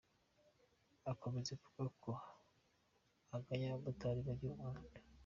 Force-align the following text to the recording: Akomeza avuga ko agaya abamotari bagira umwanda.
Akomeza 1.11 1.49
avuga 1.57 1.83
ko 2.03 2.11
agaya 3.35 3.65
abamotari 3.69 4.19
bagira 4.27 4.53
umwanda. 4.55 4.97